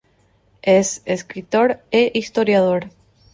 [0.63, 2.89] Es escritor e historiador.